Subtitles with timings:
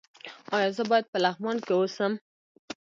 [0.55, 2.13] ایا زه باید په لغمان کې اوسم؟